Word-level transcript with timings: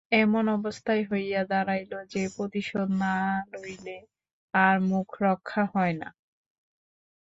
এমন 0.15 0.45
অবস্থা 0.49 0.93
হইয়া 1.11 1.41
দাঁড়াইল 1.49 1.91
যে, 2.13 2.23
প্রতিশােধ 2.35 2.89
না 3.01 3.15
লইলে 3.51 3.97
আর 4.53 4.75
মুখ 4.89 5.07
রক্ষা 5.23 5.63
হয় 5.73 5.93
না। 5.93 6.09